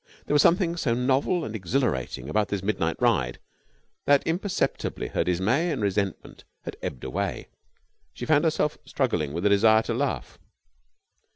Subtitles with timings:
[0.25, 3.37] There was something so novel and exhilarating about this midnight ride
[4.07, 7.49] that imperceptibly her dismay and resentment had ebbed away.
[8.15, 10.39] She found herself struggling with a desire to laugh.